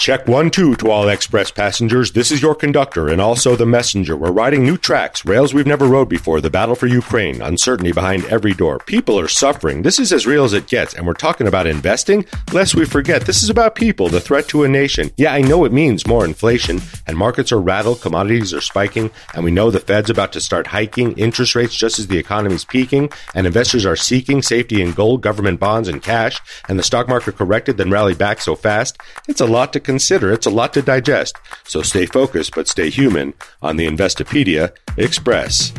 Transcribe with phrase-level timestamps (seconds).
[0.00, 2.12] Check one, two to all express passengers.
[2.12, 4.16] This is your conductor and also the messenger.
[4.16, 8.24] We're riding new tracks, rails we've never rode before, the battle for Ukraine, uncertainty behind
[8.24, 8.78] every door.
[8.78, 9.82] People are suffering.
[9.82, 12.24] This is as real as it gets, and we're talking about investing?
[12.50, 15.10] Lest we forget, this is about people, the threat to a nation.
[15.18, 19.44] Yeah, I know it means more inflation, and markets are rattled, commodities are spiking, and
[19.44, 23.10] we know the Fed's about to start hiking interest rates just as the economy's peaking,
[23.34, 26.40] and investors are seeking safety in gold, government bonds, and cash,
[26.70, 28.96] and the stock market corrected, then rallied back so fast.
[29.28, 30.32] It's a lot to consider.
[30.32, 31.34] It's a lot to digest.
[31.64, 35.72] So stay focused, but stay human on the Investopedia Express.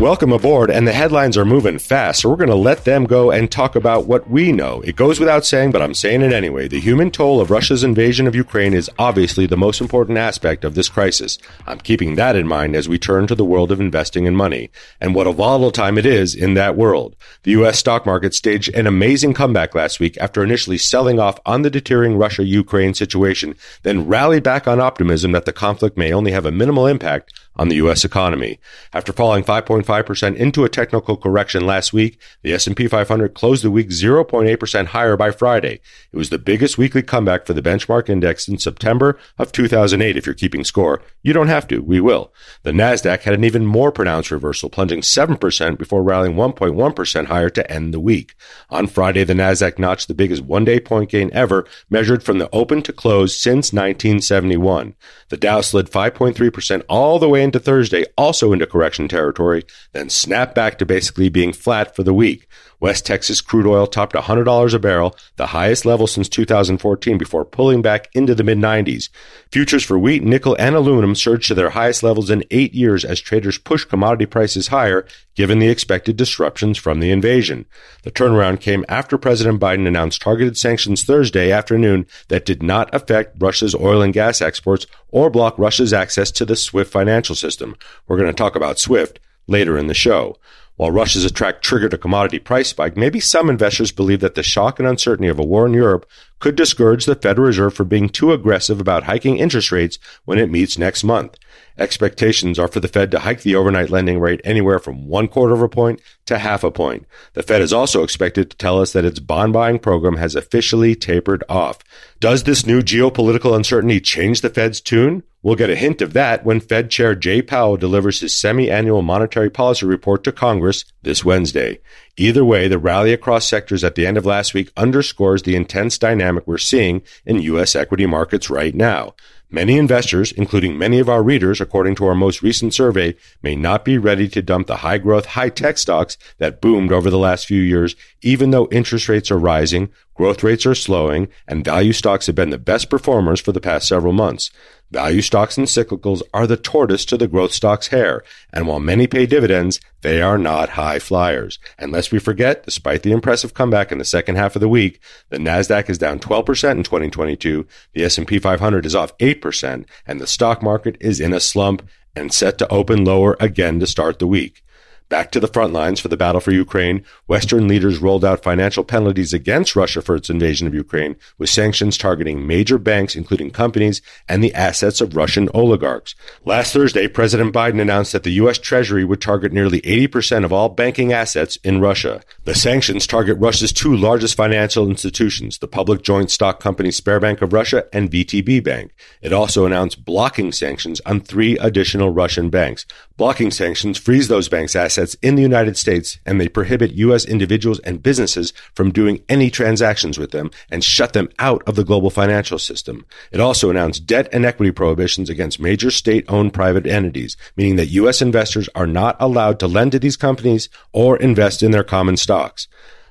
[0.00, 3.30] Welcome aboard, and the headlines are moving fast, so we're going to let them go
[3.30, 4.80] and talk about what we know.
[4.80, 6.68] It goes without saying, but I'm saying it anyway.
[6.68, 10.74] The human toll of Russia's invasion of Ukraine is obviously the most important aspect of
[10.74, 11.36] this crisis.
[11.66, 14.70] I'm keeping that in mind as we turn to the world of investing in money,
[15.02, 17.14] and what a volatile time it is in that world.
[17.42, 17.78] The U.S.
[17.78, 22.16] stock market staged an amazing comeback last week after initially selling off on the deterring
[22.16, 26.50] Russia Ukraine situation, then rallied back on optimism that the conflict may only have a
[26.50, 28.06] minimal impact on the U.S.
[28.06, 28.58] economy.
[28.94, 33.88] After falling 5.5% into a technical correction last week, the S&P 500 closed the week
[33.88, 35.80] 0.8% higher by Friday.
[36.12, 40.26] It was the biggest weekly comeback for the benchmark index in September of 2008 if
[40.26, 41.02] you're keeping score.
[41.22, 42.32] You don't have to, we will.
[42.62, 47.70] The Nasdaq had an even more pronounced reversal, plunging 7% before rallying 1.1% higher to
[47.70, 48.34] end the week.
[48.70, 52.82] On Friday, the Nasdaq notched the biggest one-day point gain ever measured from the open
[52.82, 54.94] to close since 1971.
[55.28, 60.54] The Dow slid 5.3% all the way into Thursday, also into correction territory, then snapped
[60.54, 62.46] back to basically being flat for the week.
[62.80, 67.82] West Texas crude oil topped $100 a barrel, the highest level since 2014 before pulling
[67.82, 69.10] back into the mid 90s.
[69.52, 73.20] Futures for wheat, nickel, and aluminum surged to their highest levels in eight years as
[73.20, 77.66] traders pushed commodity prices higher given the expected disruptions from the invasion.
[78.02, 83.40] The turnaround came after President Biden announced targeted sanctions Thursday afternoon that did not affect
[83.42, 87.76] Russia's oil and gas exports or block Russia's access to the SWIFT financial system.
[88.06, 90.36] We're going to talk about SWIFT later in the show.
[90.80, 94.78] While Russia's attack triggered a commodity price spike, maybe some investors believe that the shock
[94.78, 98.32] and uncertainty of a war in Europe could discourage the Federal Reserve from being too
[98.32, 101.36] aggressive about hiking interest rates when it meets next month.
[101.76, 105.52] Expectations are for the Fed to hike the overnight lending rate anywhere from one quarter
[105.52, 107.04] of a point to half a point.
[107.34, 110.94] The Fed is also expected to tell us that its bond buying program has officially
[110.94, 111.80] tapered off.
[112.20, 115.24] Does this new geopolitical uncertainty change the Fed's tune?
[115.42, 119.48] We'll get a hint of that when Fed Chair Jay Powell delivers his semi-annual monetary
[119.48, 121.80] policy report to Congress this Wednesday.
[122.18, 125.96] Either way, the rally across sectors at the end of last week underscores the intense
[125.96, 127.74] dynamic we're seeing in U.S.
[127.74, 129.14] equity markets right now.
[129.52, 133.84] Many investors, including many of our readers, according to our most recent survey, may not
[133.84, 137.46] be ready to dump the high growth, high tech stocks that boomed over the last
[137.46, 142.26] few years, even though interest rates are rising, growth rates are slowing, and value stocks
[142.26, 144.50] have been the best performers for the past several months.
[144.90, 149.06] Value stocks and cyclicals are the tortoise to the growth stock's hare, and while many
[149.06, 151.58] pay dividends, they are not high flyers.
[151.78, 155.00] And lest we forget, despite the impressive comeback in the second half of the week,
[155.28, 160.26] the Nasdaq is down 12% in 2022, the S&P 500 is off 8%, and the
[160.26, 164.26] stock market is in a slump and set to open lower again to start the
[164.26, 164.62] week.
[165.10, 168.84] Back to the front lines for the battle for Ukraine, Western leaders rolled out financial
[168.84, 174.02] penalties against Russia for its invasion of Ukraine, with sanctions targeting major banks, including companies
[174.28, 176.14] and the assets of Russian oligarchs.
[176.44, 178.56] Last Thursday, President Biden announced that the U.S.
[178.56, 182.22] Treasury would target nearly 80% of all banking assets in Russia.
[182.44, 187.52] The sanctions target Russia's two largest financial institutions, the public joint stock company Sberbank of
[187.52, 188.92] Russia and VTB Bank.
[189.22, 192.86] It also announced blocking sanctions on three additional Russian banks.
[193.20, 197.26] Blocking sanctions frees those banks' assets assets in the United States and they prohibit U.S.
[197.26, 201.84] individuals and businesses from doing any transactions with them and shut them out of the
[201.84, 203.04] global financial system.
[203.30, 207.86] It also announced debt and equity prohibitions against major state owned private entities, meaning that
[207.88, 208.22] U.S.
[208.22, 212.68] investors are not allowed to lend to these companies or invest in their common stocks.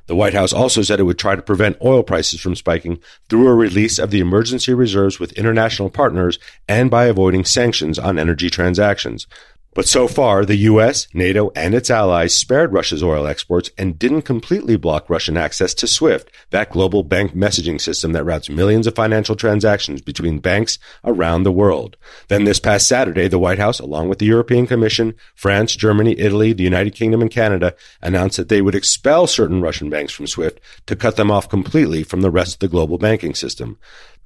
[0.08, 3.48] The White House also said it would try to prevent oil prices from spiking through
[3.48, 8.50] a release of the emergency reserves with international partners and by avoiding sanctions on energy
[8.50, 9.28] transactions.
[9.76, 14.24] But so far, the US, NATO, and its allies spared Russia's oil exports and didn't
[14.24, 18.96] completely block Russian access to SWIFT, that global bank messaging system that routes millions of
[18.96, 21.98] financial transactions between banks around the world.
[22.30, 26.52] Then this past Saturday, the White House, along with the European Commission, France, Germany, Italy,
[26.52, 30.60] the United Kingdom, and Canada, announced that they would expel certain Russian banks from SWIFT
[30.88, 33.78] to cut them off completely from the rest of the global banking system.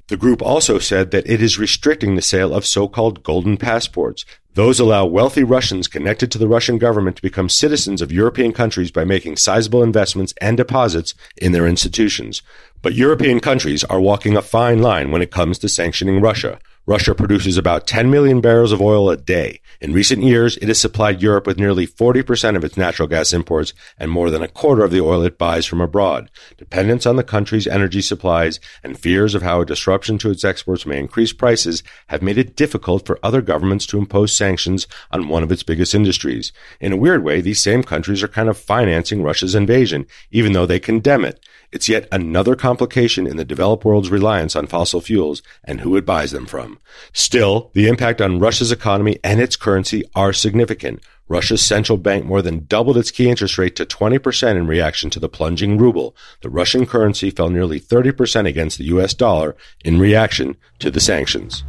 [0.08, 4.26] The group also said that it is restricting the sale of so-called golden passports.
[4.54, 8.92] Those allow wealthy Russians connected to the Russian government to become citizens of European countries
[8.92, 12.42] by making sizable investments and deposits in their institutions.
[12.82, 16.60] But European countries are walking a fine line when it comes to sanctioning Russia.
[16.86, 19.62] Russia produces about 10 million barrels of oil a day.
[19.80, 23.74] In recent years, it has supplied Europe with nearly 40% of its natural gas imports
[23.98, 26.30] and more than a quarter of the oil it buys from abroad.
[26.58, 30.86] Dependence on the country's energy supplies and fears of how a disruption to its exports
[30.86, 35.42] may increase prices have made it difficult for other governments to impose sanctions on one
[35.42, 36.52] of its biggest industries.
[36.82, 40.66] In a weird way, these same countries are kind of financing Russia's invasion, even though
[40.66, 41.40] they condemn it.
[41.74, 46.06] It's yet another complication in the developed world's reliance on fossil fuels and who it
[46.06, 46.78] buys them from.
[47.14, 51.02] Still, the impact on Russia's economy and its currency are significant.
[51.28, 55.20] Russia's central bank more than doubled its key interest rate to 20% in reaction to
[55.20, 56.16] the plunging ruble.
[56.42, 61.64] The Russian currency fell nearly 30% against the US dollar in reaction to the sanctions.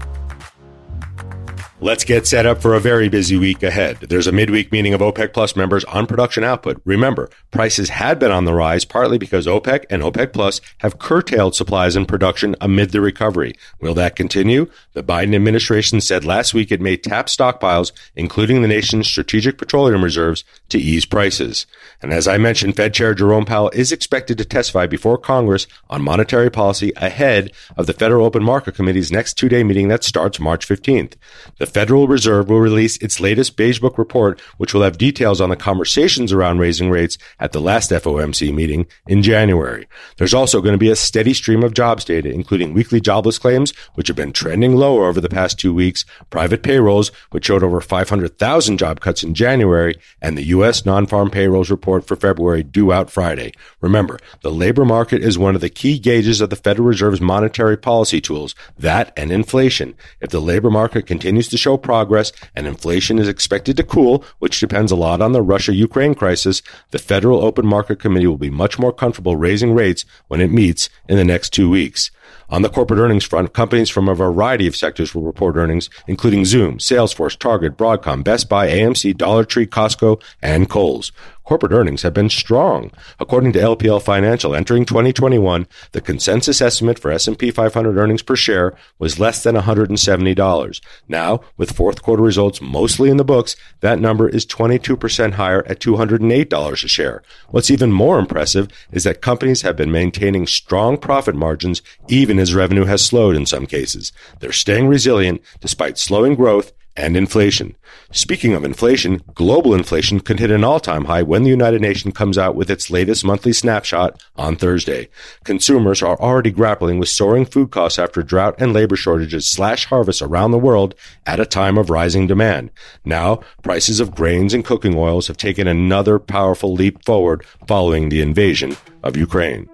[1.84, 3.98] Let's get set up for a very busy week ahead.
[3.98, 6.80] There's a midweek meeting of OPEC Plus members on production output.
[6.86, 11.54] Remember, prices had been on the rise partly because OPEC and OPEC Plus have curtailed
[11.54, 13.52] supplies and production amid the recovery.
[13.82, 14.70] Will that continue?
[14.94, 20.02] The Biden administration said last week it may tap stockpiles, including the nation's strategic petroleum
[20.02, 21.66] reserves, to ease prices.
[22.00, 26.00] And as I mentioned, Fed Chair Jerome Powell is expected to testify before Congress on
[26.00, 30.40] monetary policy ahead of the Federal Open Market Committee's next two day meeting that starts
[30.40, 31.12] March 15th.
[31.58, 35.50] The Federal Reserve will release its latest Beige Book report, which will have details on
[35.50, 39.88] the conversations around raising rates at the last FOMC meeting in January.
[40.16, 43.72] There's also going to be a steady stream of jobs data, including weekly jobless claims,
[43.94, 47.80] which have been trending lower over the past two weeks, private payrolls, which showed over
[47.80, 50.86] 500,000 job cuts in January, and the U.S.
[50.86, 53.52] non-farm payrolls report for February due out Friday.
[53.80, 57.76] Remember, the labor market is one of the key gauges of the Federal Reserve's monetary
[57.76, 59.96] policy tools, that and inflation.
[60.20, 64.60] If the labor market continues to show progress and inflation is expected to cool, which
[64.60, 68.78] depends a lot on the Russia-Ukraine crisis, the Federal Open Market Committee will be much
[68.78, 72.10] more comfortable raising rates when it meets in the next two weeks.
[72.50, 76.44] On the corporate earnings front, companies from a variety of sectors will report earnings, including
[76.44, 81.12] Zoom, Salesforce, Target, Broadcom, Best Buy, AMC, Dollar Tree, Costco, and Kohl's.
[81.44, 82.90] Corporate earnings have been strong.
[83.20, 88.74] According to LPL Financial, entering 2021, the consensus estimate for S&P 500 earnings per share
[88.98, 90.80] was less than $170.
[91.06, 95.80] Now, with fourth quarter results mostly in the books, that number is 22% higher at
[95.80, 97.22] $208 a share.
[97.50, 102.54] What's even more impressive is that companies have been maintaining strong profit margins even as
[102.54, 104.12] revenue has slowed in some cases.
[104.40, 107.74] They're staying resilient despite slowing growth and inflation.
[108.12, 112.38] Speaking of inflation, global inflation could hit an all-time high when the United Nations comes
[112.38, 115.08] out with its latest monthly snapshot on Thursday.
[115.42, 120.22] Consumers are already grappling with soaring food costs after drought and labor shortages slash harvests
[120.22, 120.94] around the world
[121.26, 122.70] at a time of rising demand.
[123.04, 128.20] Now, prices of grains and cooking oils have taken another powerful leap forward following the
[128.20, 129.68] invasion of Ukraine.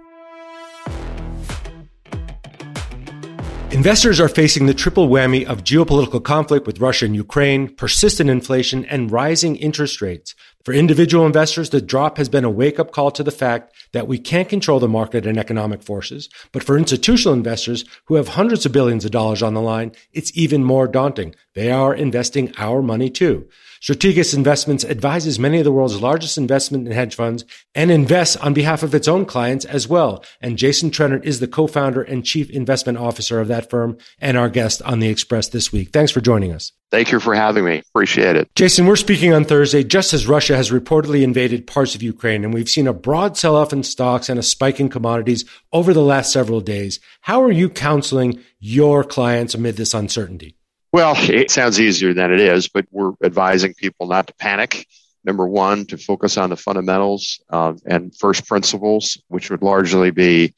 [3.73, 8.85] Investors are facing the triple whammy of geopolitical conflict with Russia and Ukraine, persistent inflation,
[8.87, 10.35] and rising interest rates.
[10.65, 14.09] For individual investors, the drop has been a wake up call to the fact that
[14.09, 16.29] we can't control the market and economic forces.
[16.51, 20.37] But for institutional investors who have hundreds of billions of dollars on the line, it's
[20.37, 21.37] even more daunting.
[21.55, 23.49] They are investing our money too.
[23.81, 28.53] Strategas Investments advises many of the world's largest investment and hedge funds and invests on
[28.53, 30.23] behalf of its own clients as well.
[30.43, 34.51] And Jason Trennert is the co-founder and chief investment officer of that firm and our
[34.51, 35.93] guest on the Express this week.
[35.93, 36.73] Thanks for joining us.
[36.91, 37.83] Thank you for having me.
[37.95, 38.55] Appreciate it.
[38.55, 42.53] Jason, we're speaking on Thursday just as Russia has reportedly invaded parts of Ukraine, and
[42.53, 46.03] we've seen a broad sell off in stocks and a spike in commodities over the
[46.03, 47.01] last several days.
[47.23, 50.57] How are you counseling your clients amid this uncertainty?
[50.93, 54.87] Well, it sounds easier than it is, but we're advising people not to panic.
[55.23, 60.55] Number one, to focus on the fundamentals uh, and first principles, which would largely be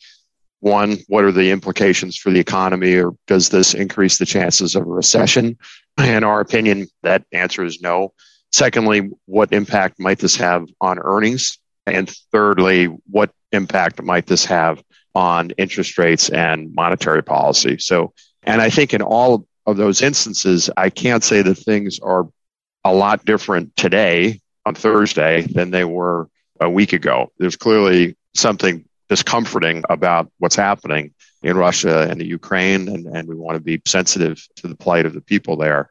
[0.60, 4.84] one, what are the implications for the economy, or does this increase the chances of
[4.84, 5.58] a recession?
[5.98, 8.12] In our opinion, that answer is no.
[8.52, 11.58] Secondly, what impact might this have on earnings?
[11.86, 14.80] And thirdly, what impact might this have
[15.16, 17.78] on interest rates and monetary policy?
[17.78, 18.12] So,
[18.44, 22.28] and I think in all of those instances, I can't say that things are
[22.84, 26.28] a lot different today on Thursday than they were
[26.60, 27.32] a week ago.
[27.38, 33.34] There's clearly something discomforting about what's happening in Russia and the Ukraine, and, and we
[33.34, 35.90] want to be sensitive to the plight of the people there.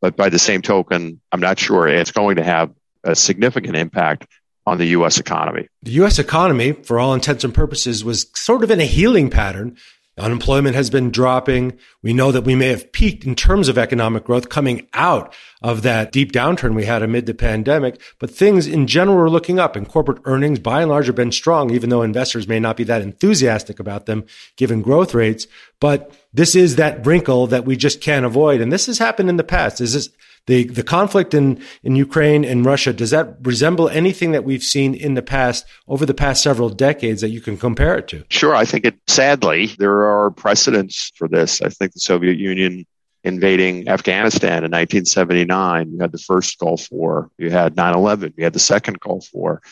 [0.00, 2.72] But by the same token, I'm not sure it's going to have
[3.04, 4.26] a significant impact
[4.64, 5.18] on the U.S.
[5.18, 5.68] economy.
[5.82, 6.18] The U.S.
[6.18, 9.76] economy, for all intents and purposes, was sort of in a healing pattern
[10.18, 11.78] Unemployment has been dropping.
[12.02, 15.80] We know that we may have peaked in terms of economic growth coming out of
[15.82, 19.74] that deep downturn we had amid the pandemic, but things in general are looking up
[19.74, 22.84] and corporate earnings by and large have been strong, even though investors may not be
[22.84, 24.26] that enthusiastic about them
[24.56, 25.46] given growth rates.
[25.80, 28.60] But this is that wrinkle that we just can't avoid.
[28.60, 29.80] And this has happened in the past.
[29.80, 30.10] Is this
[30.46, 34.94] the, the conflict in, in Ukraine and Russia, does that resemble anything that we've seen
[34.94, 38.24] in the past over the past several decades that you can compare it to?
[38.28, 38.54] Sure.
[38.54, 41.62] I think it, sadly, there are precedents for this.
[41.62, 42.86] I think the Soviet Union
[43.24, 48.44] invading Afghanistan in 1979, you had the first Gulf War, you had 9 11, you
[48.44, 49.62] had the second Gulf War.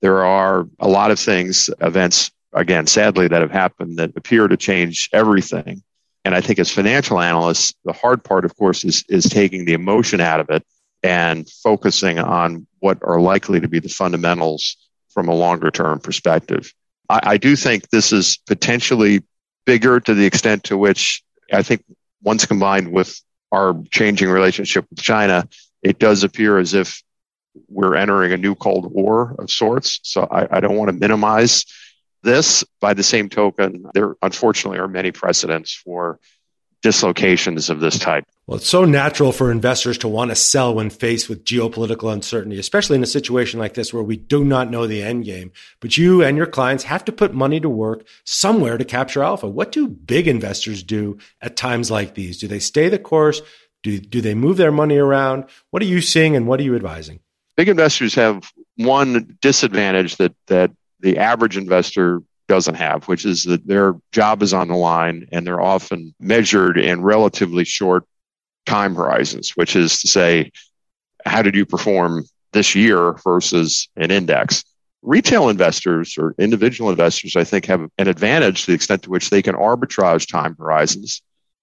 [0.00, 4.56] There are a lot of things, events, again, sadly, that have happened that appear to
[4.56, 5.82] change everything.
[6.24, 9.74] And I think as financial analysts, the hard part, of course, is, is taking the
[9.74, 10.64] emotion out of it
[11.02, 14.76] and focusing on what are likely to be the fundamentals
[15.10, 16.72] from a longer term perspective.
[17.08, 19.22] I, I do think this is potentially
[19.66, 21.84] bigger to the extent to which I think
[22.22, 23.20] once combined with
[23.52, 25.46] our changing relationship with China,
[25.82, 27.02] it does appear as if
[27.68, 30.00] we're entering a new Cold War of sorts.
[30.02, 31.64] So I, I don't want to minimize
[32.24, 36.18] this, by the same token, there unfortunately are many precedents for
[36.84, 38.24] dislocations of this type.
[38.46, 42.58] Well, it's so natural for investors to want to sell when faced with geopolitical uncertainty,
[42.58, 45.50] especially in a situation like this where we do not know the end game.
[45.80, 49.48] But you and your clients have to put money to work somewhere to capture alpha.
[49.48, 52.36] What do big investors do at times like these?
[52.36, 53.40] Do they stay the course?
[53.82, 55.44] Do, do they move their money around?
[55.70, 57.20] What are you seeing and what are you advising?
[57.56, 60.70] Big investors have one disadvantage that, that
[61.04, 65.46] the average investor doesn't have, which is that their job is on the line and
[65.46, 68.04] they're often measured in relatively short
[68.64, 70.50] time horizons, which is to say,
[71.26, 74.64] how did you perform this year versus an index?
[75.02, 79.28] Retail investors or individual investors, I think, have an advantage to the extent to which
[79.28, 81.20] they can arbitrage time horizons.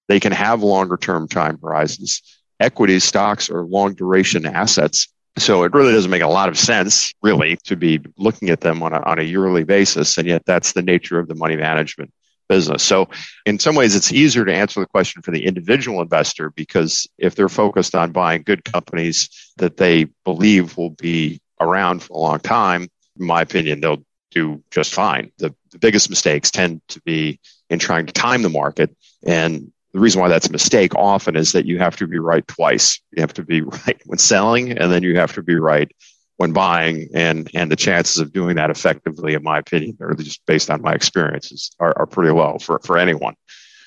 [0.07, 2.21] They can have longer term time horizons.
[2.59, 5.07] Equities, stocks are long duration assets
[5.37, 8.83] so it really doesn't make a lot of sense, really, to be looking at them
[8.83, 10.17] on a, on a yearly basis.
[10.17, 12.11] And yet that's the nature of the money management
[12.49, 12.83] business.
[12.83, 13.09] So
[13.45, 17.33] in some ways, it's easier to answer the question for the individual investor because if
[17.33, 22.39] they're focused on buying good companies that they believe will be around for a long
[22.39, 25.31] time, in my opinion, they'll do just fine.
[25.37, 28.93] The, the biggest mistakes tend to be in trying to time the market
[29.25, 32.47] and the reason why that's a mistake often is that you have to be right
[32.47, 32.99] twice.
[33.11, 35.91] You have to be right when selling, and then you have to be right
[36.37, 37.09] when buying.
[37.13, 40.81] And and the chances of doing that effectively, in my opinion, or just based on
[40.81, 43.35] my experiences, are, are pretty low for, for anyone.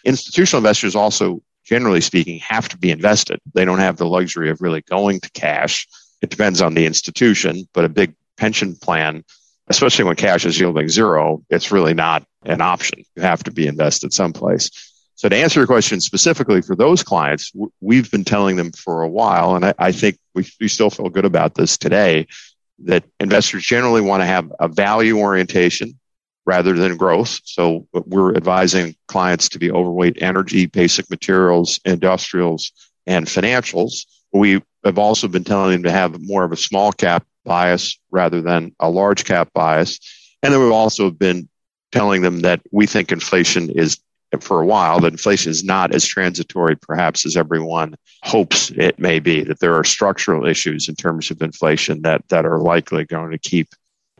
[0.05, 3.41] Institutional investors also, generally speaking, have to be invested.
[3.55, 5.89] They don't have the luxury of really going to cash.
[6.21, 9.25] It depends on the institution, but a big pension plan,
[9.69, 13.03] especially when cash is yielding zero, it's really not an option.
[13.17, 14.94] You have to be invested someplace.
[15.17, 19.09] So to answer your question specifically for those clients, we've been telling them for a
[19.09, 22.27] while, and I, I think we, we still feel good about this today,
[22.81, 25.99] that investors generally want to have a value orientation
[26.47, 27.41] rather than growth.
[27.45, 32.73] So we're advising clients to be overweight energy, basic materials, industrials,
[33.07, 34.07] and financials.
[34.33, 38.43] We have also been telling them to have more of a small cap bias rather
[38.43, 40.01] than a large cap bias.
[40.43, 41.49] And then we've also been
[41.93, 43.99] telling them that we think inflation is
[44.43, 49.21] for a while that inflation is not as transitory, perhaps, as everyone hopes it may
[49.21, 53.31] be, that there are structural issues in terms of inflation that, that are likely going
[53.31, 53.69] to keep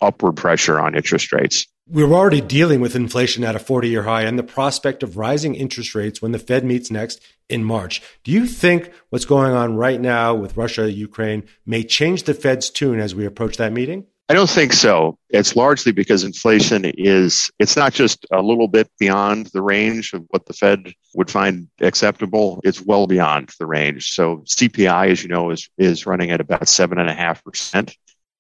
[0.03, 1.67] upward pressure on interest rates.
[1.87, 5.55] We're already dealing with inflation at a 40 year high and the prospect of rising
[5.55, 8.01] interest rates when the Fed meets next in March.
[8.23, 12.71] Do you think what's going on right now with Russia, Ukraine may change the Fed's
[12.71, 14.07] tune as we approach that meeting?
[14.29, 15.19] I don't think so.
[15.29, 20.25] It's largely because inflation is, it's not just a little bit beyond the range of
[20.31, 22.59] what the Fed would find acceptable.
[22.65, 24.13] It's well beyond the range.
[24.13, 27.95] So CPI, as you know, is, is running at about seven and a half percent.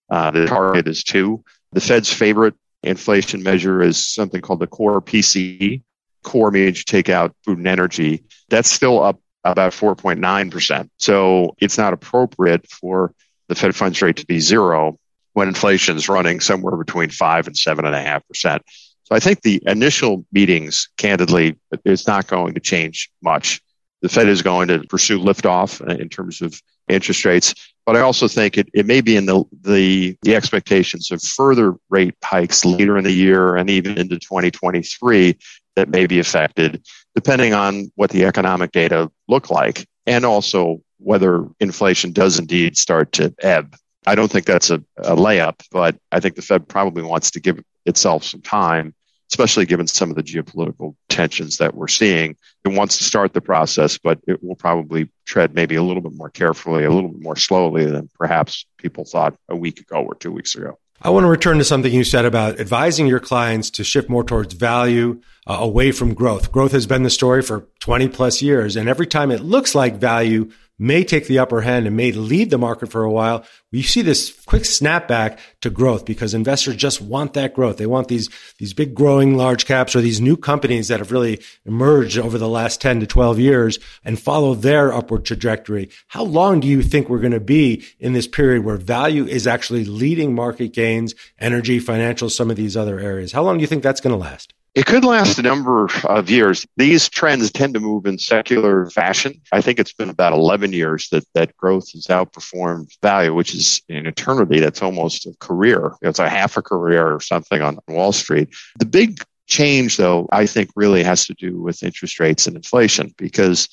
[0.08, 1.44] Uh, the target is two.
[1.72, 5.82] The Fed's favorite inflation measure is something called the core PCE.
[6.22, 8.24] Core means you take out food and energy.
[8.48, 10.88] That's still up about 4.9%.
[10.96, 13.12] So it's not appropriate for
[13.48, 14.98] the Fed funds rate to be zero
[15.34, 18.62] when inflation is running somewhere between five and seven and a half percent.
[19.04, 23.60] So I think the initial meetings, candidly, is not going to change much.
[24.00, 27.54] The Fed is going to pursue liftoff in terms of interest rates,
[27.86, 31.74] but I also think it, it may be in the, the the expectations of further
[31.88, 35.36] rate hikes later in the year and even into 2023
[35.76, 41.46] that may be affected, depending on what the economic data look like, and also whether
[41.60, 43.74] inflation does indeed start to ebb
[44.06, 47.40] I don't think that's a, a layup, but I think the Fed probably wants to
[47.40, 48.94] give itself some time
[49.30, 52.36] especially given some of the geopolitical tensions that we're seeing.
[52.64, 56.14] It wants to start the process, but it will probably tread maybe a little bit
[56.14, 60.14] more carefully, a little bit more slowly than perhaps people thought a week ago or
[60.14, 60.78] two weeks ago.
[61.02, 64.22] I want to return to something you said about advising your clients to shift more
[64.22, 66.52] towards value uh, away from growth.
[66.52, 68.76] Growth has been the story for 20 plus years.
[68.76, 72.50] And every time it looks like value may take the upper hand and may lead
[72.50, 77.00] the market for a while, we see this quick snapback to growth because investors just
[77.00, 77.76] want that growth.
[77.76, 78.28] They want these,
[78.58, 82.48] these big growing large caps or these new companies that have really emerged over the
[82.48, 85.90] last 10 to 12 years and follow their upward trajectory.
[86.08, 89.46] How long do you think we're going to be in this period where value is
[89.46, 93.32] actually leading market gains, energy, financial, some of these other areas?
[93.32, 94.54] How long do you think that's going to last?
[94.74, 96.66] It could last a number of years.
[96.76, 99.40] These trends tend to move in secular fashion.
[99.52, 103.82] I think it's been about 11 years that, that growth has outperformed value, which is
[103.88, 104.58] an eternity.
[104.58, 105.92] That's almost a career.
[106.02, 108.48] It's a half a career or something on Wall Street.
[108.80, 113.14] The big change, though, I think really has to do with interest rates and inflation
[113.16, 113.68] because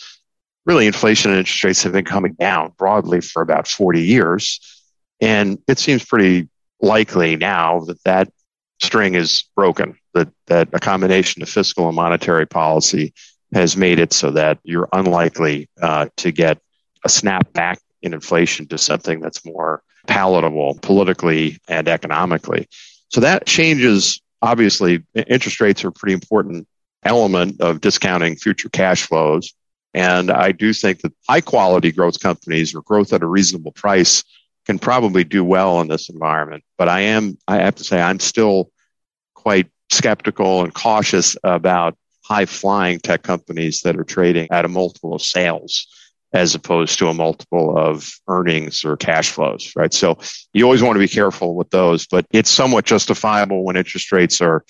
[0.67, 4.60] really inflation and interest rates have been coming down broadly for about 40 years.
[5.20, 6.48] And it seems pretty
[6.79, 8.29] likely now that that
[8.82, 13.14] string is broken, that, that a combination of fiscal and monetary policy
[13.54, 16.60] has made it so that you're unlikely uh, to get
[17.06, 22.68] a snap back in inflation to something that's more palatable politically and economically.
[23.10, 26.68] So that changes, obviously, interest rates are a pretty important
[27.04, 29.54] element of discounting future cash flows.
[29.94, 34.24] And I do think that high quality growth companies or growth at a reasonable price
[34.66, 36.64] can probably do well in this environment.
[36.78, 38.71] But I am, I have to say, I'm still
[39.41, 45.13] quite skeptical and cautious about high flying tech companies that are trading at a multiple
[45.13, 45.88] of sales
[46.33, 49.93] as opposed to a multiple of earnings or cash flows, right?
[49.93, 50.17] So
[50.53, 54.39] you always want to be careful with those, but it's somewhat justifiable when interest rates
[54.39, 54.63] are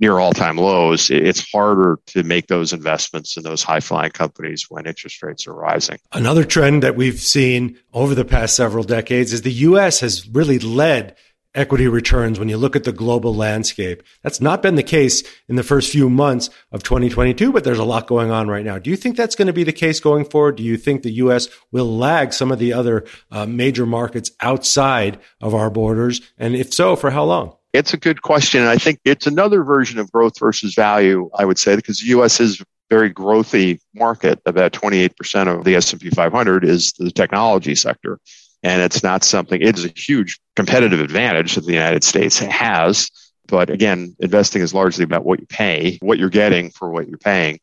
[0.00, 4.66] near all time lows, it's harder to make those investments in those high flying companies
[4.68, 5.98] when interest rates are rising.
[6.12, 10.58] Another trend that we've seen over the past several decades is the US has really
[10.60, 11.16] led
[11.58, 14.02] equity returns when you look at the global landscape.
[14.22, 17.84] That's not been the case in the first few months of 2022, but there's a
[17.84, 18.78] lot going on right now.
[18.78, 20.56] Do you think that's going to be the case going forward?
[20.56, 21.48] Do you think the U.S.
[21.72, 26.20] will lag some of the other uh, major markets outside of our borders?
[26.38, 27.56] And if so, for how long?
[27.72, 28.62] It's a good question.
[28.62, 32.40] I think it's another version of growth versus value, I would say, because the U.S.
[32.40, 34.40] is a very growthy market.
[34.46, 38.20] About 28% of the S&P 500 is the technology sector.
[38.62, 43.10] And it's not something, it is a huge competitive advantage that the United States has.
[43.46, 47.18] But again, investing is largely about what you pay, what you're getting for what you're
[47.18, 47.60] paying.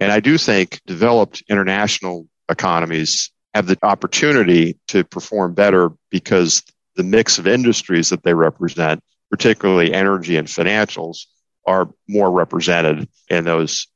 [0.00, 6.62] And I do think developed international economies have the opportunity to perform better because
[6.96, 9.02] the mix of industries that they represent
[9.32, 11.26] particularly energy and financials,
[11.66, 13.86] are more represented in those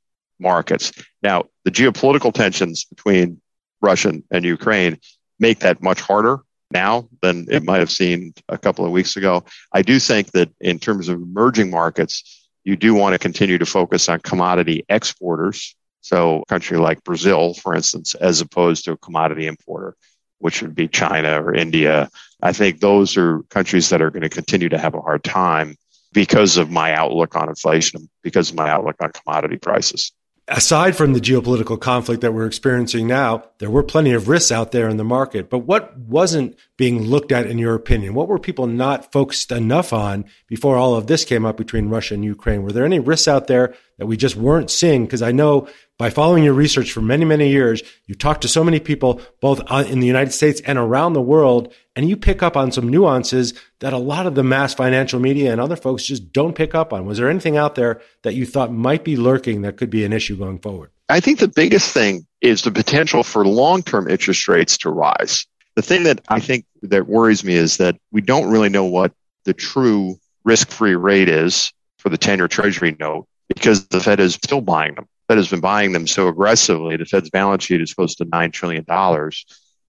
[0.41, 0.93] markets.
[1.23, 3.41] Now, the geopolitical tensions between
[3.83, 4.99] Russia and Ukraine
[5.39, 9.45] make that much harder now than it might have seemed a couple of weeks ago.
[9.73, 13.67] I do think that in terms of emerging markets, you do want to continue to
[13.67, 15.77] focus on commodity exporters.
[16.01, 19.97] So a country like Brazil, for instance, as opposed to a commodity importer
[20.39, 22.11] which would be China or India.
[22.43, 25.77] I think those are countries that are going to continue to have a hard time
[26.13, 30.13] because of my outlook on inflation, because of my outlook on commodity prices
[30.49, 34.73] aside from the geopolitical conflict that we're experiencing now, there were plenty of risks out
[34.73, 35.51] there in the market.
[35.51, 38.15] But what wasn't being looked at in your opinion?
[38.15, 42.15] What were people not focused enough on before all of this came up between Russia
[42.15, 42.63] and Ukraine?
[42.63, 45.05] Were there any risks out there that we just weren't seeing?
[45.05, 48.63] Because I know by following your research for many, many years, you talked to so
[48.63, 52.55] many people, both in the United States and around the world, and you pick up
[52.57, 56.33] on some nuances that a lot of the mass financial media and other folks just
[56.33, 57.07] don't pick up on.
[57.07, 60.13] Was there anything out there that you thought might be lurking that could be an
[60.13, 60.91] issue going forward?
[61.09, 65.47] I think the biggest thing is the potential for long-term interest rates to rise.
[65.77, 69.13] The thing that I think that worries me is that we don't really know what
[69.45, 74.61] the true risk-free rate is for the 10-year treasury note because the Fed is still
[74.61, 75.05] buying them.
[75.05, 76.97] The Fed has been buying them so aggressively.
[76.97, 78.85] The Fed's balance sheet is close to $9 trillion.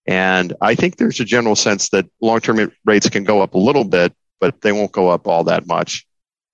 [0.07, 3.59] And I think there's a general sense that long term rates can go up a
[3.59, 6.05] little bit, but they won't go up all that much,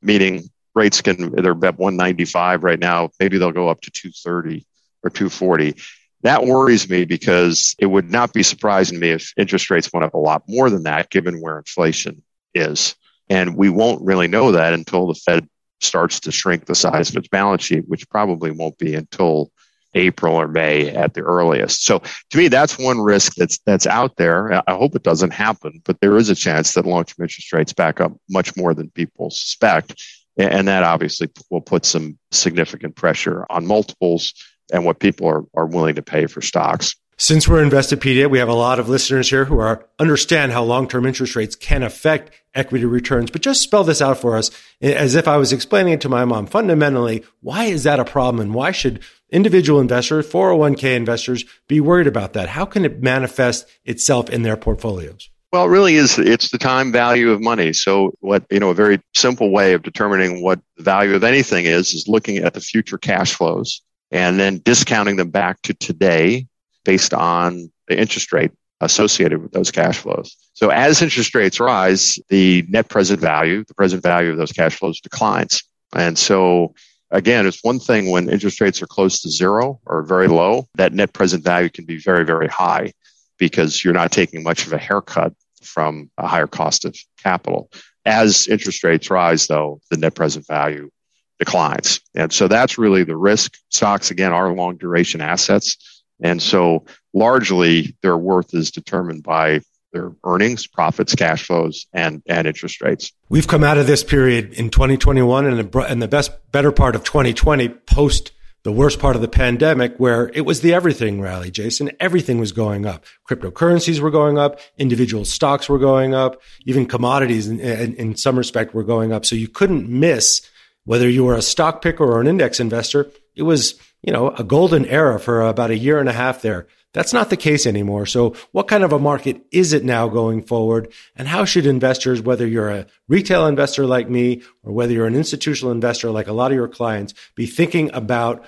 [0.01, 3.09] meaning rates can, they're about 195 right now.
[3.19, 4.65] Maybe they'll go up to 230
[5.03, 5.75] or 240.
[6.23, 10.05] That worries me because it would not be surprising to me if interest rates went
[10.05, 12.95] up a lot more than that, given where inflation is.
[13.29, 15.47] And we won't really know that until the Fed
[15.81, 19.51] starts to shrink the size of its balance sheet, which probably won't be until
[19.95, 21.85] April or May at the earliest.
[21.85, 24.53] So to me, that's one risk that's that's out there.
[24.67, 28.01] I hope it doesn't happen, but there is a chance that long-term interest rates back
[28.01, 30.01] up much more than people suspect.
[30.35, 34.33] And that obviously will put some significant pressure on multiples
[34.73, 36.95] and what people are, are willing to pay for stocks.
[37.15, 41.05] Since we're Investopedia, we have a lot of listeners here who are understand how long-term
[41.05, 43.29] interest rates can affect equity returns.
[43.29, 44.49] But just spell this out for us
[44.81, 46.47] as if I was explaining it to my mom.
[46.47, 52.07] Fundamentally, why is that a problem and why should individual investors, 401k investors be worried
[52.07, 52.49] about that?
[52.49, 55.29] How can it manifest itself in their portfolios?
[55.51, 56.17] Well, it really is.
[56.17, 57.73] It's the time value of money.
[57.73, 61.65] So, what you know, a very simple way of determining what the value of anything
[61.65, 63.83] is is looking at the future cash flows
[64.13, 66.45] and then discounting them back to today
[66.85, 70.37] based on the interest rate associated with those cash flows.
[70.53, 74.75] So as interest rates rise, the net present value, the present value of those cash
[74.75, 75.63] flows declines.
[75.95, 76.75] And so
[77.09, 80.93] again, it's one thing when interest rates are close to zero or very low, that
[80.93, 82.93] net present value can be very, very high
[83.39, 87.71] because you're not taking much of a haircut from a higher cost of capital.
[88.05, 90.91] As interest rates rise, though, the net present value
[91.39, 91.99] declines.
[92.15, 93.57] And so that's really the risk.
[93.69, 96.03] Stocks, again, are long duration assets.
[96.21, 102.47] And so largely their worth is determined by their earnings, profits, cash flows, and, and
[102.47, 103.11] interest rates.
[103.29, 106.95] We've come out of this period in 2021 and the, and the best, better part
[106.95, 108.31] of 2020 post
[108.63, 111.91] the worst part of the pandemic where it was the everything rally, Jason.
[111.99, 113.03] Everything was going up.
[113.29, 114.59] Cryptocurrencies were going up.
[114.77, 116.41] Individual stocks were going up.
[116.65, 119.25] Even commodities in, in, in some respect were going up.
[119.25, 120.49] So you couldn't miss
[120.85, 123.09] whether you were a stock picker or an index investor.
[123.35, 126.67] It was you know, a golden era for about a year and a half there.
[126.93, 128.05] That's not the case anymore.
[128.05, 130.93] So what kind of a market is it now going forward?
[131.15, 135.15] And how should investors, whether you're a retail investor like me or whether you're an
[135.15, 138.45] institutional investor like a lot of your clients, be thinking about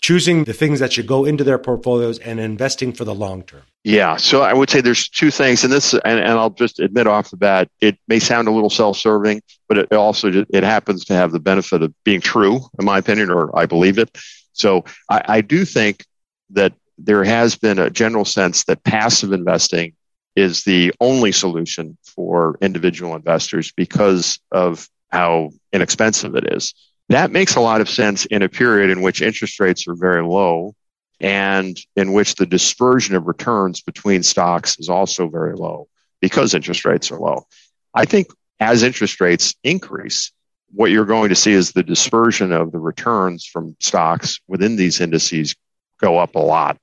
[0.00, 3.62] choosing the things that should go into their portfolios and investing for the long term?
[3.84, 4.16] Yeah.
[4.16, 7.30] So I would say there's two things, and this, and, and I'll just admit off
[7.30, 11.32] the bat, it may sound a little self-serving, but it also it happens to have
[11.32, 14.10] the benefit of being true, in my opinion, or I believe it.
[14.52, 16.04] So I, I do think
[16.50, 19.94] that there has been a general sense that passive investing
[20.36, 26.74] is the only solution for individual investors because of how inexpensive it is.
[27.10, 30.24] That makes a lot of sense in a period in which interest rates are very
[30.24, 30.76] low
[31.18, 35.88] and in which the dispersion of returns between stocks is also very low
[36.20, 37.48] because interest rates are low.
[37.94, 38.28] I think
[38.60, 40.30] as interest rates increase,
[40.72, 45.00] what you're going to see is the dispersion of the returns from stocks within these
[45.00, 45.56] indices
[46.00, 46.78] go up a lot,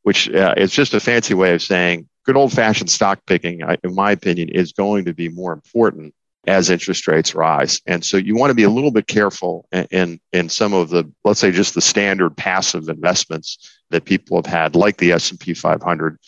[0.00, 3.94] which uh, is just a fancy way of saying good old fashioned stock picking, in
[3.94, 6.14] my opinion, is going to be more important
[6.46, 7.80] as interest rates rise.
[7.86, 11.10] And so you want to be a little bit careful in, in, some of the,
[11.24, 16.18] let's say just the standard passive investments that people have had, like the S&P 500,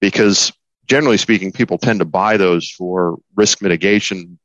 [0.00, 0.52] because
[0.86, 4.38] generally speaking, people tend to buy those for risk mitigation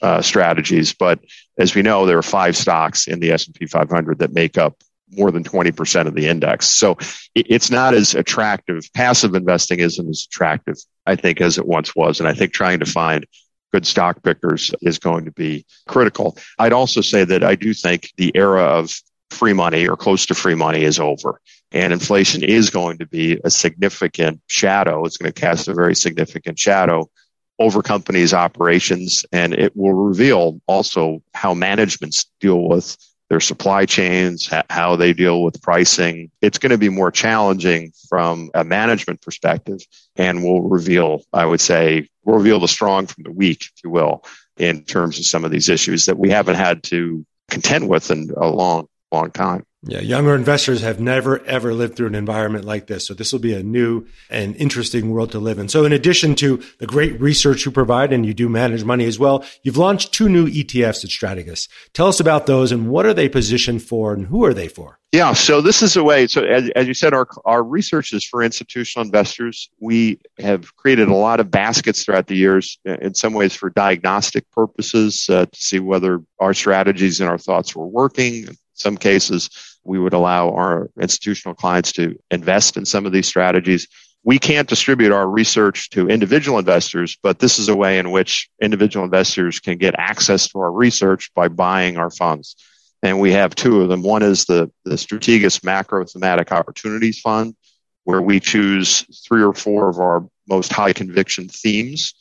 [0.00, 0.94] uh, strategies.
[0.94, 1.20] But
[1.58, 5.30] as we know, there are five stocks in the S&P 500 that make up more
[5.30, 6.68] than 20% of the index.
[6.68, 6.96] So
[7.34, 8.88] it's not as attractive.
[8.94, 12.20] Passive investing isn't as attractive, I think, as it once was.
[12.20, 13.26] And I think trying to find
[13.72, 16.36] good stock pickers is going to be critical.
[16.58, 19.00] I'd also say that I do think the era of
[19.30, 21.40] free money or close to free money is over.
[21.72, 25.04] And inflation is going to be a significant shadow.
[25.04, 27.10] It's going to cast a very significant shadow
[27.58, 32.96] over companies' operations, and it will reveal also how managements deal with
[33.28, 36.30] their supply chains, how they deal with pricing.
[36.40, 39.80] It's going to be more challenging from a management perspective
[40.16, 43.90] and will reveal, I would say, will reveal the strong from the weak, if you
[43.90, 44.24] will,
[44.56, 48.30] in terms of some of these issues that we haven't had to contend with in
[48.36, 49.64] a long, long time.
[49.82, 53.06] Yeah, younger investors have never ever lived through an environment like this.
[53.06, 55.68] So this will be a new and interesting world to live in.
[55.68, 59.20] So in addition to the great research you provide and you do manage money as
[59.20, 61.68] well, you've launched two new ETFs at Strategas.
[61.92, 64.98] Tell us about those and what are they positioned for and who are they for?
[65.12, 66.26] Yeah, so this is a way.
[66.26, 69.70] So as, as you said, our our research is for institutional investors.
[69.80, 74.50] We have created a lot of baskets throughout the years, in some ways for diagnostic
[74.50, 78.48] purposes, uh, to see whether our strategies and our thoughts were working.
[78.48, 79.48] In some cases,
[79.88, 83.88] we would allow our institutional clients to invest in some of these strategies.
[84.22, 88.50] We can't distribute our research to individual investors, but this is a way in which
[88.60, 92.56] individual investors can get access to our research by buying our funds.
[93.02, 94.02] And we have two of them.
[94.02, 97.56] One is the, the Strategas Macro Thematic Opportunities Fund,
[98.04, 102.14] where we choose three or four of our most high conviction themes.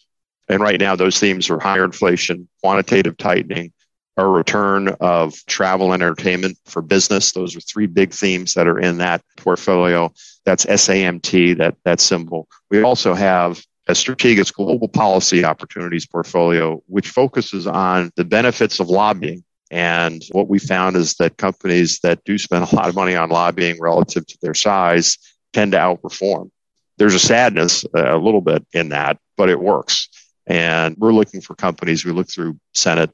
[0.47, 3.73] And right now, those themes are higher inflation, quantitative tightening,
[4.17, 7.31] a return of travel and entertainment for business.
[7.31, 10.11] Those are three big themes that are in that portfolio.
[10.43, 12.47] That's SAMT, that, that symbol.
[12.71, 18.89] We also have a Strategas global policy opportunities portfolio, which focuses on the benefits of
[18.89, 23.15] lobbying And what we found is that companies that do spend a lot of money
[23.15, 25.17] on lobbying relative to their size
[25.53, 26.49] tend to outperform.
[26.97, 30.09] There's a sadness uh, a little bit in that, but it works.
[30.47, 32.05] And we're looking for companies.
[32.05, 33.11] We look through Senate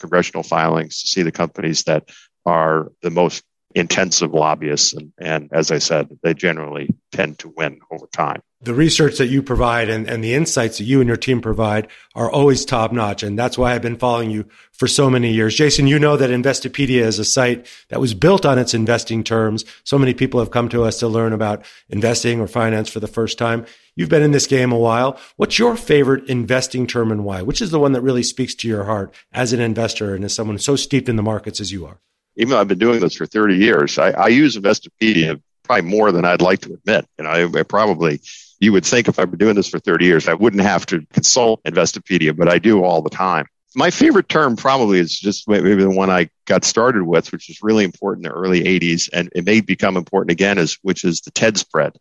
[0.00, 2.10] congressional filings to see the companies that
[2.44, 4.92] are the most intensive lobbyists.
[4.92, 9.26] And, and as I said, they generally tend to win over time the research that
[9.26, 12.92] you provide and, and the insights that you and your team provide are always top
[12.92, 13.24] notch.
[13.24, 15.56] And that's why I've been following you for so many years.
[15.56, 19.64] Jason, you know that Investopedia is a site that was built on its investing terms.
[19.82, 23.08] So many people have come to us to learn about investing or finance for the
[23.08, 23.66] first time.
[23.96, 25.18] You've been in this game a while.
[25.36, 27.42] What's your favorite investing term and why?
[27.42, 30.34] Which is the one that really speaks to your heart as an investor and as
[30.34, 31.98] someone so steeped in the markets as you are?
[32.36, 36.12] Even though I've been doing this for 30 years, I, I use Investopedia probably more
[36.12, 37.06] than I'd like to admit.
[37.18, 38.20] You know, I, I probably
[38.62, 41.04] you would think if I've been doing this for 30 years, I wouldn't have to
[41.12, 43.46] consult Investopedia, but I do all the time.
[43.74, 47.58] My favorite term probably is just maybe the one I got started with, which was
[47.60, 51.22] really important in the early 80s, and it may become important again, is which is
[51.22, 51.96] the TED spread.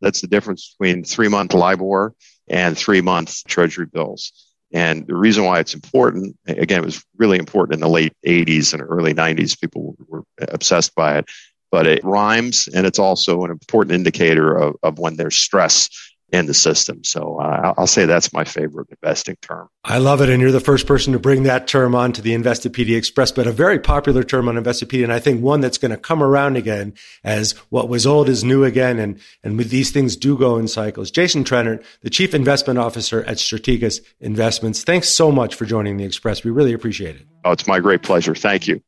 [0.00, 2.14] That's the difference between three month LIBOR
[2.48, 4.32] and three month Treasury bills.
[4.72, 8.72] And the reason why it's important, again, it was really important in the late 80s
[8.72, 9.60] and early 90s.
[9.60, 11.24] People were obsessed by it
[11.70, 15.88] but it rhymes and it's also an important indicator of, of when there's stress
[16.30, 17.02] in the system.
[17.04, 19.68] So uh, I'll say that's my favorite investing term.
[19.82, 20.28] I love it.
[20.28, 23.52] And you're the first person to bring that term onto the Investopedia Express, but a
[23.52, 25.04] very popular term on Investopedia.
[25.04, 26.92] And I think one that's going to come around again
[27.24, 28.98] as what was old is new again.
[28.98, 31.10] And, and these things do go in cycles.
[31.10, 34.84] Jason Trennert, the chief investment officer at Strategas Investments.
[34.84, 36.44] Thanks so much for joining the Express.
[36.44, 37.26] We really appreciate it.
[37.44, 38.34] Oh, it's my great pleasure.
[38.34, 38.82] Thank you.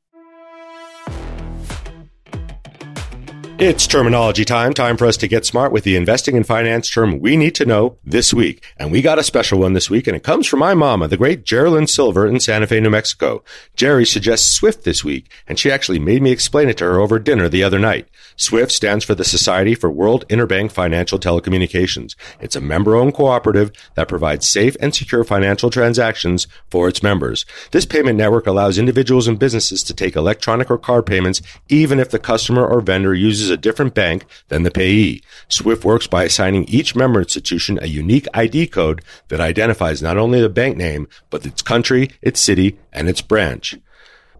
[3.63, 4.73] It's terminology time.
[4.73, 7.67] Time for us to get smart with the investing and finance term we need to
[7.67, 8.65] know this week.
[8.79, 11.19] And we got a special one this week, and it comes from my mama, the
[11.19, 13.45] great Geraldine Silver in Santa Fe, New Mexico.
[13.77, 17.19] Jerry suggests SWIFT this week, and she actually made me explain it to her over
[17.19, 18.09] dinner the other night.
[18.41, 22.17] SWIFT stands for the Society for World Interbank Financial Telecommunications.
[22.41, 27.45] It's a member-owned cooperative that provides safe and secure financial transactions for its members.
[27.73, 32.09] This payment network allows individuals and businesses to take electronic or card payments even if
[32.09, 35.23] the customer or vendor uses a different bank than the payee.
[35.49, 40.41] SWIFT works by assigning each member institution a unique ID code that identifies not only
[40.41, 43.77] the bank name, but its country, its city, and its branch.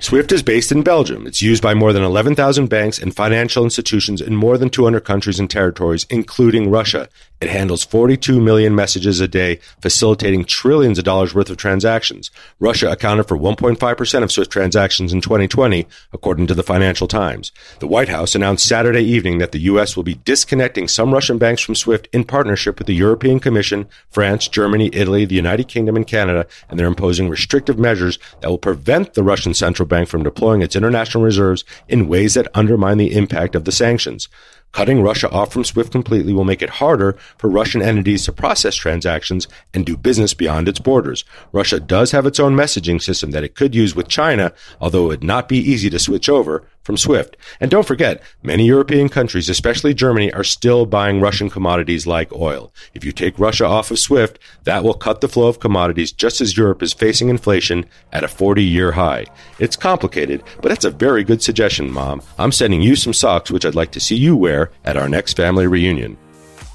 [0.03, 1.27] SWIFT is based in Belgium.
[1.27, 5.39] It's used by more than 11,000 banks and financial institutions in more than 200 countries
[5.39, 7.07] and territories, including Russia.
[7.41, 12.31] It handles 42 million messages a day, facilitating trillions of dollars worth of transactions.
[12.59, 17.53] Russia accounted for 1.5% of SWIFT transactions in 2020, according to the Financial Times.
[17.79, 19.97] The White House announced Saturday evening that the U.S.
[19.97, 24.49] will be disconnecting some Russian banks from SWIFT in partnership with the European Commission, France,
[24.49, 29.15] Germany, Italy, the United Kingdom, and Canada, and they're imposing restrictive measures that will prevent
[29.15, 33.55] the Russian central Bank from deploying its international reserves in ways that undermine the impact
[33.55, 34.29] of the sanctions.
[34.73, 38.77] Cutting Russia off from SWIFT completely will make it harder for Russian entities to process
[38.77, 41.25] transactions and do business beyond its borders.
[41.53, 45.09] Russia does have its own messaging system that it could use with China, although it
[45.09, 47.37] would not be easy to switch over from SWIFT.
[47.61, 52.73] And don't forget, many European countries, especially Germany, are still buying Russian commodities like oil.
[52.95, 56.41] If you take Russia off of SWIFT, that will cut the flow of commodities just
[56.41, 59.27] as Europe is facing inflation at a 40 year high.
[59.59, 62.23] It's complicated, but that's a very good suggestion, Mom.
[62.39, 65.37] I'm sending you some socks, which I'd like to see you wear at our next
[65.37, 66.17] family reunion.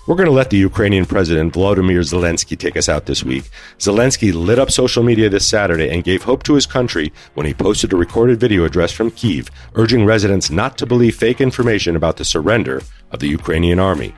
[0.07, 3.45] We're going to let the Ukrainian president Volodymyr Zelensky take us out this week.
[3.79, 7.55] Zelensky lit up social media this Saturday and gave hope to his country when he
[7.55, 9.45] posted a recorded video address from Kiev,
[9.77, 14.13] urging residents not to believe fake information about the surrender of the Ukrainian army.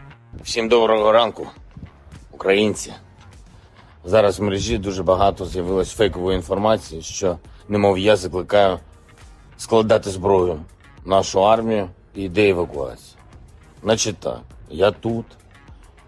[0.44, 1.48] Всім доброго ранку,
[2.30, 2.92] українці.
[4.04, 8.78] Зараз в мережі дуже багато з'явилось фейкової інформації, що, немов я закликаю
[9.56, 10.60] складати зброю
[11.04, 13.18] нашу армію і йде евакуація.
[13.82, 15.24] Значить так, я тут.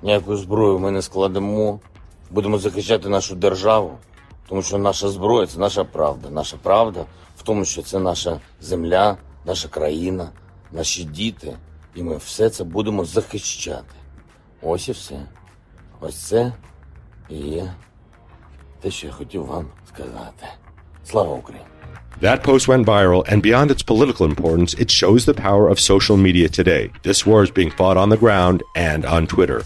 [0.02, 1.80] Ніяку зброю ми не складемо.
[2.32, 3.98] Будемо захищати нашу державу,
[4.50, 6.30] тому що наша зброя це наша правда.
[6.30, 7.06] Наша правда
[7.38, 10.30] в тому, що це наша земля, наша країна,
[10.72, 11.58] наші діти.
[11.96, 13.96] І ми все це будемо захищати.
[14.62, 15.16] Ось і все.
[16.00, 16.54] Ось це
[17.30, 17.74] і є
[18.82, 20.48] те, що я хотів вам сказати.
[21.06, 21.66] Слава Україні!
[22.22, 26.18] That post went viral, and beyond its political importance, it shows the power of social
[26.18, 26.84] media today.
[27.08, 29.60] This war is being fought on the ground and on Twitter.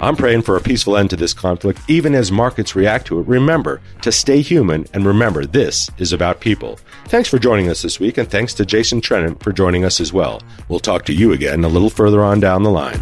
[0.00, 3.26] I'm praying for a peaceful end to this conflict, even as markets react to it.
[3.26, 6.78] Remember to stay human, and remember this is about people.
[7.06, 10.12] Thanks for joining us this week, and thanks to Jason Trennert for joining us as
[10.12, 10.42] well.
[10.68, 12.98] We'll talk to you again a little further on down the line.